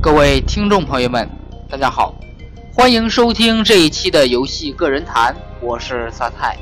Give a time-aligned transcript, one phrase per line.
[0.00, 1.28] 各位听众朋友们，
[1.68, 2.14] 大家好，
[2.72, 6.56] 欢迎收听这一期的游戏个人谈，我是萨泰。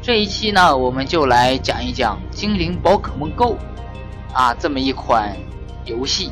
[0.00, 3.58] 这一期呢，我们就来讲一讲《精灵宝可梦 Go》
[4.34, 5.36] 啊这么一款
[5.84, 6.30] 游戏。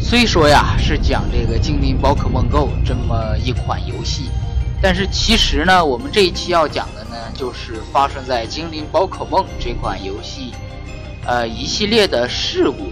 [0.00, 4.24] 虽说呀是讲这个《精灵宝可梦 Go》这么一款游戏，
[4.82, 10.52] 但是其实呢，我们这一期要讲的呢，就是发生在《精灵宝可梦》这款游戏，
[11.24, 12.90] 呃一系列的事故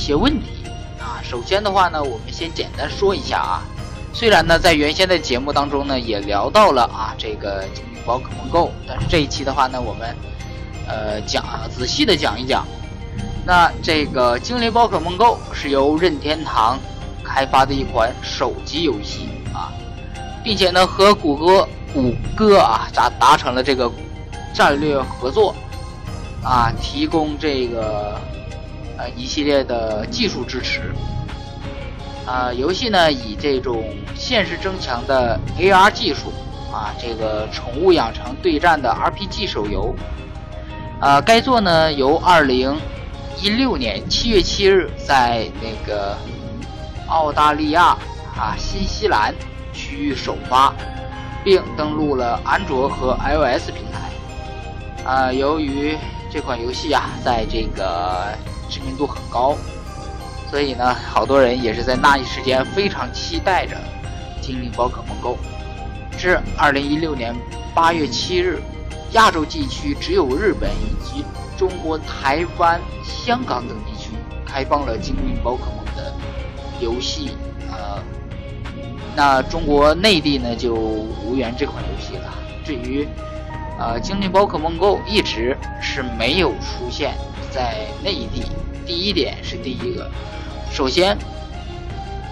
[0.00, 0.64] 些问题
[0.98, 1.20] 啊。
[1.22, 3.62] 首先的话呢，我们先简单说一下啊。
[4.12, 10.16] 虽然呢，在原先的节目当中呢，也聊到了啊这个《精灵宝可梦 Go》，但是这一期的话呢，我们
[10.88, 12.66] 呃讲仔细的讲一讲。
[13.46, 16.78] 那这个《精灵宝可梦 Go》是由任天堂
[17.22, 19.72] 开发的一款手机游戏啊，
[20.42, 23.90] 并且呢和谷歌谷歌啊达达成了这个
[24.52, 25.54] 战略合作
[26.42, 28.20] 啊，提供这个
[29.00, 30.92] 呃一系列的技术支持
[32.26, 32.52] 啊。
[32.52, 33.82] 游戏呢以这种
[34.14, 36.30] 现实增强的 AR 技术
[36.70, 39.94] 啊，这个宠物养成对战的 RPG 手游
[41.00, 42.76] 啊，该作呢由二零。
[43.42, 46.14] 一六年七月七日，在那个
[47.08, 47.96] 澳大利亚
[48.36, 49.34] 啊、新西兰
[49.72, 50.74] 区域首发，
[51.42, 55.10] 并登陆了安卓和 iOS 平台。
[55.10, 55.96] 啊，由于
[56.30, 58.26] 这款游戏啊，在这个
[58.70, 59.56] 知名度很高，
[60.48, 63.76] 所以呢，好多人也是在那一时间非常期待着
[64.40, 65.36] 《精灵宝可梦 Go》。
[66.16, 67.34] 至二零一六年
[67.74, 68.62] 八月七日，
[69.12, 71.24] 亚洲地区只有日本以及。
[71.58, 74.12] 中国台湾、香港等地区
[74.46, 76.10] 开放了《精灵宝可梦》的
[76.80, 77.32] 游戏，
[77.70, 78.02] 呃，
[79.14, 82.32] 那中国内地呢就无缘这款游戏了。
[82.64, 83.06] 至于
[83.80, 87.14] 呃《精灵宝可梦 Go》一直是没有出现
[87.50, 88.44] 在内地。
[88.86, 90.10] 第一点是第一个，
[90.70, 91.16] 首先，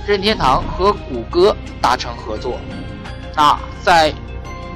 [0.07, 2.59] 任天堂和谷歌达成合作，
[3.35, 4.13] 那在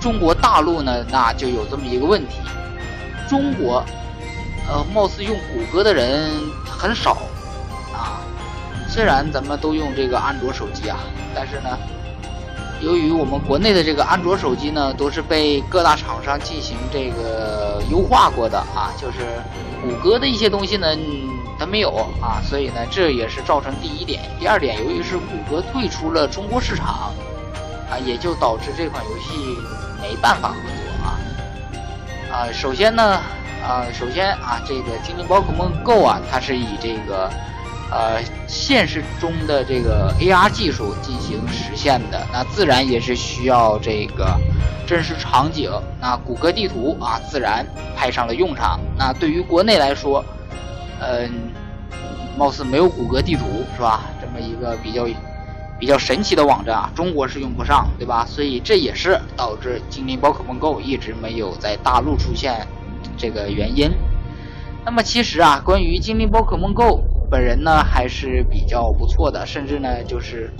[0.00, 2.38] 中国大陆呢，那就有这么一个问题，
[3.28, 3.84] 中国。
[4.68, 6.30] 呃，貌似用谷歌的人
[6.64, 7.18] 很少
[7.92, 8.22] 啊。
[8.88, 11.00] 虽然咱们都用这个安卓手机啊，
[11.34, 11.76] 但是呢，
[12.82, 19.18] 由于我们国内的这个安卓手机呢，都是被各大厂商进行这个优化过的啊，就是
[19.80, 20.88] 谷歌的一些东西呢，
[21.58, 21.90] 它没有
[22.20, 24.20] 啊，所以呢，这也是造成第一点。
[24.38, 27.12] 第二点，由于是谷歌退出了中国市场
[27.88, 29.56] 啊，也就导致这款游戏
[30.02, 31.18] 没办法合作啊。
[32.32, 33.20] 啊，首先呢。
[33.62, 37.30] 啊，首先啊，这个《精灵宝可梦 Go》啊，它是以这个
[37.92, 44.34] 呃现实中的这个 AR 技术进行实现的，那自然也是需要这个
[44.86, 45.70] 真实场景。
[46.00, 48.80] 那谷歌地图啊，自然派上了用场。
[48.96, 50.24] 那对于国内来说，
[51.00, 51.30] 嗯，
[52.36, 53.44] 貌似没有谷歌地图
[53.76, 54.04] 是吧？
[54.20, 55.06] 这么一个比较
[55.78, 58.24] 比较神奇的网站啊，中国是用不上，对吧？
[58.26, 62.66] 所以这也是导致《精灵宝可梦 Go》一直没有在大陆出现。
[63.18, 63.90] 这个原因，
[64.84, 70.52] 那么其实啊，关于精灵宝可梦 Go，本人呢还是比较不错的，甚至呢就是，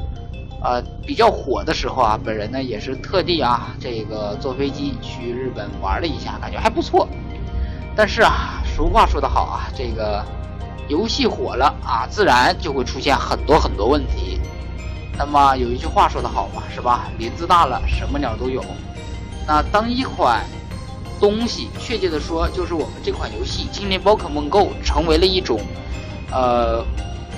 [0.63, 7.07] 呃比较火的时候啊，本人呢也是特地啊这个坐飞机去日本玩了一下，感觉还不错。
[7.95, 10.25] 但是啊，俗话说得好啊，这个
[10.89, 14.41] 游戏火了啊，自然就会出现很多很多问题。
[15.19, 17.11] 那么有一句话说得好嘛，是吧？
[17.19, 18.65] 林子大了，什么鸟都有。
[19.47, 20.43] 那当一款
[21.21, 25.61] 东西，确切的说，就是我们这款游戏《精灵宝可梦 Go》成为了一种，
[26.33, 26.85] 呃，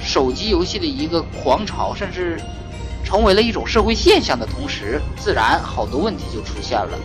[0.03, 2.41] 手机游戏的一个狂潮，甚至
[3.05, 6.99] 成为了一种社会现象的同时，自然好多问题就出现了。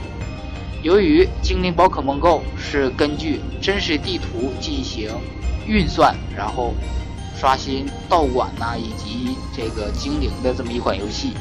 [0.81, 5.09] 由于《精灵宝可梦 Go》是根据真实地图进行
[5.67, 6.73] 运算，然后
[7.38, 11.33] 刷新道馆呐，以及这个精灵的这么一款游戏，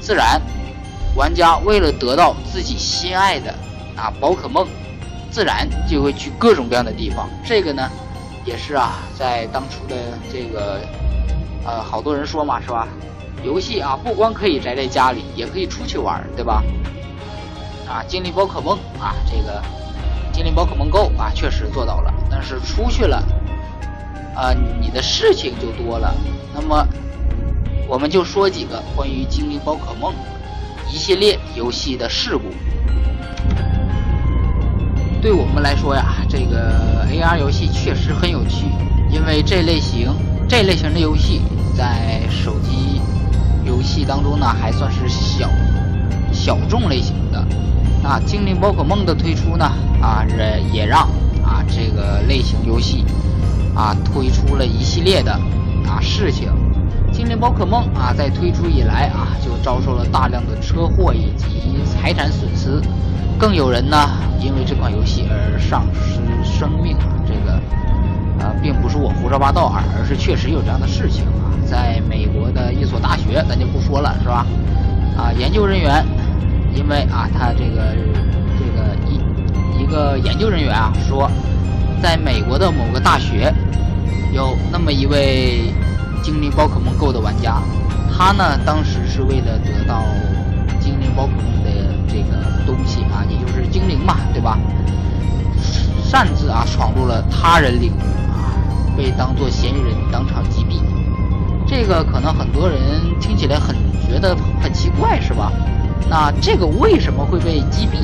[0.00, 0.40] 自然
[1.14, 3.54] 玩家为了得到自己心爱的。
[3.94, 4.66] 啊，宝可梦
[5.28, 7.28] 自然就会去各种各样的地方。
[7.44, 7.90] 这个呢，
[8.48, 9.94] 也是啊，在当初的
[10.32, 10.80] 这个，
[11.66, 12.88] 呃，好多人说嘛，是吧？
[13.44, 16.64] 游戏啊，不光可以宅在家里，也可以出去玩，对吧？
[17.86, 19.62] 啊，精灵宝可梦啊，这个
[20.32, 22.10] 精灵宝可梦 Go 啊，确实做到了。
[22.30, 23.22] 但是出去了，
[24.34, 26.14] 啊，你的事情就多了。
[26.54, 26.88] 那么，
[27.86, 30.14] 我们就说几个关于精灵宝可梦
[30.90, 32.44] 一系列游戏的事故。
[35.20, 38.66] 对我们来说呀，这个 AR 游戏确实很有趣，
[39.10, 40.14] 因为这类型
[40.48, 41.42] 这类型的游戏
[41.76, 43.00] 在手机
[43.64, 45.50] 游戏当中呢，还算是小
[46.32, 47.44] 小众类型的。
[48.00, 49.64] 那精灵宝可梦的推出呢，
[50.00, 51.00] 啊，也也让
[51.42, 53.04] 啊这个类型游戏
[53.74, 55.32] 啊推出了一系列的
[55.86, 56.48] 啊事情。
[57.18, 62.80] 精灵宝可梦啊在推出以来啊就遭受了大量的车祸以及财产损失，
[63.36, 67.54] 更有人呢因为这款游戏而丧失生命啊这个
[68.40, 74.46] 啊并不是我胡说八道啊，而是确实有这样的事情啊，在美国的一所大学咱就不说了是吧？
[75.16, 76.06] 啊研究人员
[76.72, 77.96] 因为啊他这个
[78.56, 81.28] 这个一一个研究人员啊说。
[82.00, 83.52] 在美国的某个大学，
[84.32, 85.74] 有那么一位
[86.22, 87.62] 精灵宝可梦 GO 的玩家，
[88.14, 90.02] 他呢当时是为了得到
[90.80, 91.70] 精灵宝可梦的
[92.06, 94.58] 这个东西啊，也就是精灵嘛，对吧？
[96.04, 98.00] 擅自啊闯入了他人领域
[98.30, 98.52] 啊，
[98.96, 100.80] 被当作嫌疑人当场击毙。
[101.66, 102.78] 这个可能很多人
[103.20, 103.76] 听起来很
[104.08, 105.52] 觉得很奇怪，是吧？
[106.08, 107.98] 那这个为什么会被击毙？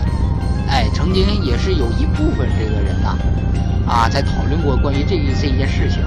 [0.69, 3.17] 哎，曾经也是有一部分这个人呐。
[3.87, 6.03] 啊，在讨论过关于这一这一件事情。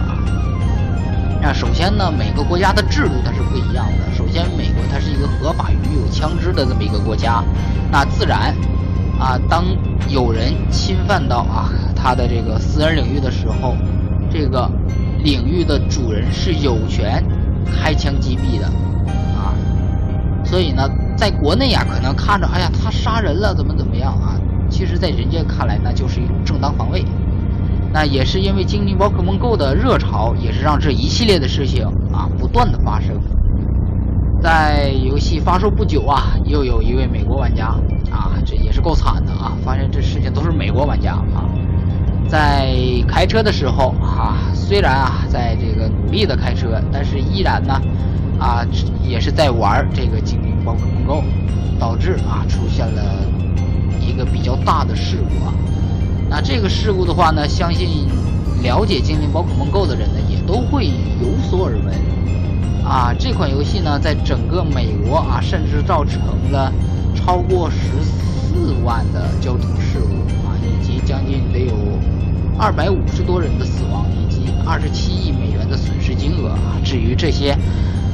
[1.41, 4.15] 那首先呢，每个国家的制度它是不一样的。
[4.15, 7.43] 首先，美国它是一个合法拥有枪支的这么一个国家，
[7.89, 8.53] 那自然
[9.17, 9.63] 啊，当
[10.09, 13.75] 有人侵犯到啊他的这个私人领域的时候，
[14.29, 14.69] 这个
[15.23, 17.23] 领域的主人是有权
[17.65, 18.65] 开枪击毙的
[19.37, 19.53] 啊。
[20.43, 24.35] 所以呢，在国内呀，可能看着哎呀他杀人了怎么怎么样啊，
[24.69, 27.05] 其实在人家看来那就是一种正当防卫。
[27.93, 33.19] 那也是因为精灵宝可梦 GO 的热潮，也是让这一系列的事情啊不断的发生。
[34.39, 37.69] 在游戏发售不久啊，又有一位美国玩家
[38.11, 39.57] 啊，这也是够惨的啊！
[39.65, 41.49] 发现这事情都是美国玩家啊，
[42.29, 42.75] 在
[43.07, 47.81] 开车的时候啊，虽然啊在这个努力的开车，但是依然呢
[48.39, 48.63] 啊
[49.03, 51.23] 也是在玩这个精灵宝可梦 GO，
[51.79, 53.01] 导致啊出现了
[53.99, 55.53] 一个比较大的事故啊。
[56.29, 58.05] 那这个事故的话呢，相信
[58.61, 61.95] 了解精灵宝可梦 GO 的人呢，也都会有所耳闻。
[62.83, 66.19] 啊，这款游戏呢，在整个美国啊，甚至造成
[66.51, 66.71] 了
[67.15, 70.15] 超过十四万的交通事故
[70.47, 71.73] 啊，以及将近得有
[72.57, 76.79] 二百五十多人的死亡，以及二十七亿美元的损失金额啊。
[76.83, 77.57] 至于这些，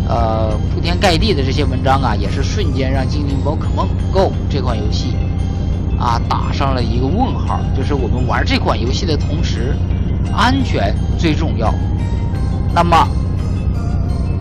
[0.07, 5.15] 呃，铺天盖地的这些文章啊，也是瞬间让精灵宝可梦 GO 这款游戏。
[6.03, 9.73] 啊，打上了一个问号，就是我们玩这款游戏的同时，
[10.35, 11.73] 安全最重要。
[12.75, 13.07] 那么，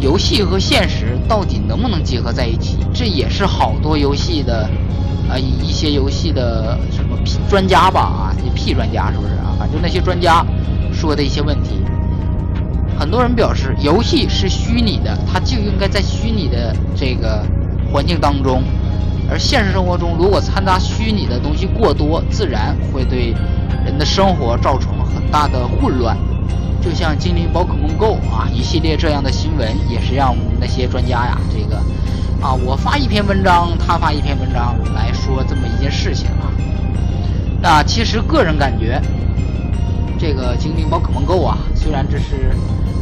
[0.01, 2.79] 游戏和现实到底能不能结合在一起？
[2.93, 4.69] 这也是好多游戏的
[5.31, 7.17] 啊，一些游戏的什么
[7.49, 9.55] 专家吧啊，屁专家是不是啊？
[9.57, 10.45] 反正那些专家
[10.93, 11.81] 说的一些问题。
[12.99, 17.47] 很多人表示，游戏是虚拟的，它就应该在虚拟的这个
[17.93, 18.65] 环境当中。
[19.33, 23.35] 而现实生活中，如果掺杂虚拟的东西过多，自然会对
[23.83, 26.15] 人的生活造成很大的混乱。
[26.83, 31.77] 就像《精灵宝可梦 GO》啊，一系列这样的新闻，也是让那些专家呀，这个
[32.43, 36.53] 啊，我发一篇文章，他发一篇文章来说这么一件事情啊。
[37.63, 39.01] 那其实个人感觉，
[40.19, 42.55] 这个《精灵宝可梦 GO》啊，虽然这是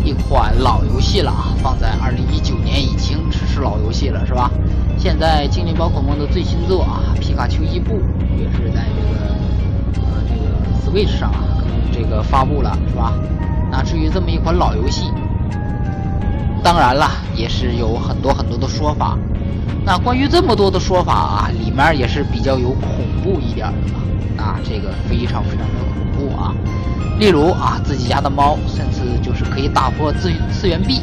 [0.05, 4.49] 一款老游戏了啊，放在2019年已经只是老游戏了，是吧？
[5.01, 8.03] 现在精灵宝可梦的最新作啊，皮卡丘伊布
[8.37, 10.45] 也是在这个呃这个
[10.85, 11.41] Switch 上啊，
[11.91, 13.15] 这个发布了是吧？
[13.71, 15.11] 那至于这么一款老游戏，
[16.63, 19.17] 当然了，也是有很多很多的说法。
[19.87, 22.91] 那关于这么多的说法啊，里面也是比较有恐
[23.25, 24.45] 怖一点的吧？
[24.45, 26.55] 啊，这个非常非常的恐怖啊！
[27.19, 31.01] 例如啊，自己家的猫，甚至就是可以打破次次元壁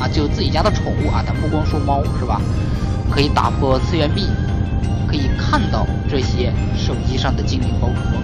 [0.00, 2.40] 啊，就自己家的宠物啊，咱不光说猫是吧？
[3.12, 4.26] 可以打破次元壁，
[5.06, 8.22] 可以看到这些手机上的精灵宝可梦，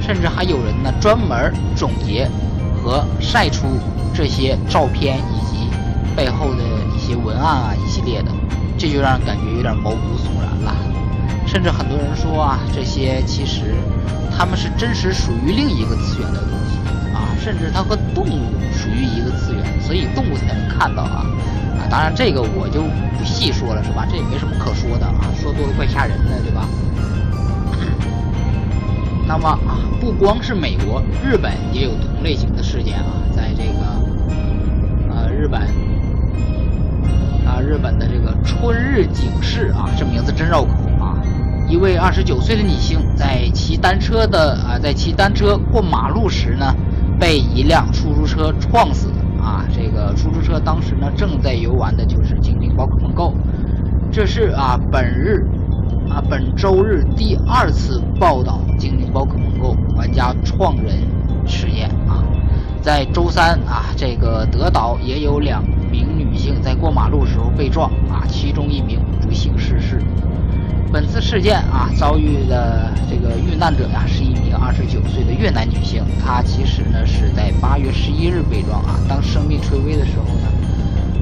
[0.00, 2.28] 甚至还有人呢专门总结
[2.76, 3.78] 和晒出
[4.12, 5.70] 这些照片以及
[6.16, 8.32] 背后的一些文案啊一系列的，
[8.76, 10.74] 这就让人感觉有点毛骨悚然了。
[11.46, 13.76] 甚至很多人说啊，这些其实
[14.36, 16.78] 他们是真实属于另一个次元的东西
[17.14, 21.24] 啊，甚至它和动物属于一个次元，所以动物才能看到啊。
[21.88, 22.82] 当然，这个我就
[23.18, 24.06] 不细说了，是吧？
[24.10, 26.66] 这也没什么可说的啊，说多了怪吓人的，对吧？
[29.26, 35.62] 那么啊，不光是美国，日本也有同类型的事件啊，在这个呃日本
[37.44, 41.18] 啊日本的这个春日警市啊，这名字真绕口啊，
[41.68, 46.74] 一位二十九岁的女性在骑单车的啊在骑单车过马路时呢，
[47.18, 49.08] 被一辆出租车撞死。
[49.46, 53.32] 啊，这个出租车当时呢正在游玩的就是精灵宝可梦 GO，
[54.10, 55.46] 这是啊本日
[56.10, 60.98] 啊本周日第二次报道精灵宝可梦 GO 玩家创人
[61.46, 62.24] 实验啊。
[62.82, 65.62] 在周三啊，这个德岛也有两
[65.92, 70.00] 名女性在过马路时候被撞啊，其中一名不幸逝世。
[70.92, 76.02] 本次事件啊，遭遇的这个遇难者呀，是一名二十九岁的越南女性。
[76.24, 80.48] 她其实呢是在八月十一日被撞啊，当生命垂危的时候呢，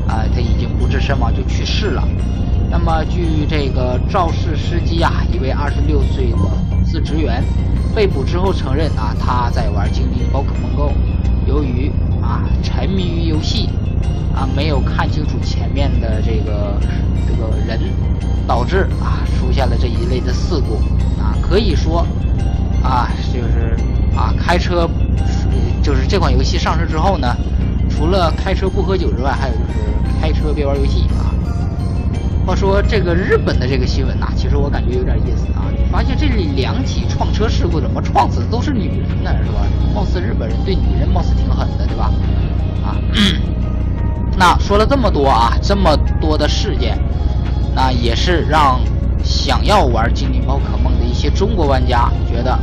[0.06, 2.06] 啊，她已经不治身亡就去世了。
[2.70, 7.42] 那么据这个肇事司机啊，一位二十六岁的公司职员，
[7.94, 10.93] 被捕之后承认啊，他在玩精灵宝可梦 GO。
[14.54, 16.78] 没有看清楚前面的这个
[17.26, 17.78] 这个人，
[18.46, 20.76] 导致啊出现了这一类的事故
[21.20, 22.06] 啊可以说
[22.82, 23.76] 啊就是
[24.16, 24.88] 啊开车
[25.82, 27.36] 就是这款游戏上市之后呢，
[27.90, 31.32] 除了开车不喝酒之外，还有就是开车别玩游戏啊。
[32.46, 35.64] 话说这个日本的这个新闻呐，其实我感觉有点意思啊。
[35.72, 39.64] 你发现这里两起撞车事故怎么撞死的都是女人呢，是吧？
[39.94, 42.12] 貌似日本人对女人貌似挺狠的，对吧？
[42.84, 42.96] 啊，
[44.36, 46.98] 那说了这么多啊，这么多的事件，
[47.74, 48.80] 那也是让
[49.22, 52.58] 想要玩精灵宝可梦的一些中国玩家觉得，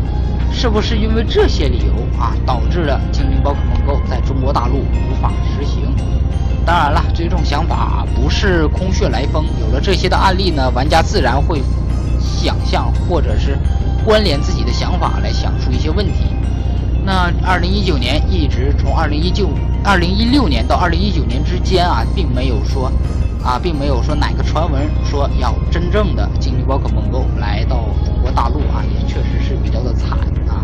[0.52, 5.96] 是不是因为这些理由啊，导致了精灵宝可梦 GO 在中国大陆无法实行？
[6.66, 9.46] 当然了，这种想法不是空穴来风。
[9.60, 11.64] 有了这些的案例呢，玩家自然会
[12.20, 13.58] 想象或者是
[14.06, 16.26] 关联自己的想法来想出一些问题。
[17.04, 19.50] 那二零一九年一直从二零一九、
[19.84, 22.92] 二零一六年到二零一九年之间啊，并没有说
[23.44, 30.12] 啊，并没有说哪个传闻说要真正的精灵宝可梦 GO 来到中国大陆啊，也确实是比较的惨
[30.48, 30.64] 啊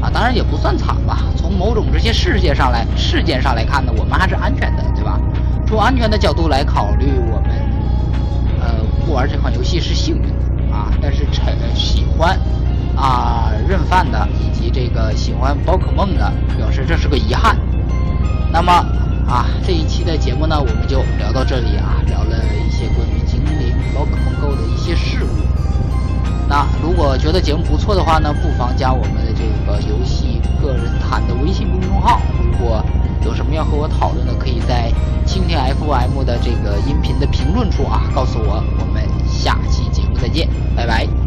[0.00, 1.24] 啊，当然也不算惨吧。
[1.36, 5.20] 从某种这些事件上来事件上来看呢，我们还是安全的，对吧？
[5.66, 7.50] 从安全的角度来考虑，我们
[8.60, 12.38] 呃不玩这款游戏是幸运的啊，但是陈喜欢
[12.96, 17.58] 啊认饭的以及这个喜欢宝可梦的表示这是个遗憾。
[18.54, 18.72] 那么
[19.26, 25.28] 啊这一期的节目呢，我们就聊到这里啊，聊了一些关于精灵宝可梦 GO 的一些事物。
[26.48, 32.20] 那如果觉得节目不错的话呢，不妨加我们的这个游戏个人谈的微信公众号。
[32.38, 32.80] 如果
[33.24, 34.92] 有什么要和我讨论的，可以在
[35.26, 38.62] 蜻蜓 FM 的这个音频的评论处啊告诉我。
[38.78, 41.23] 我们下期节目再见，拜拜。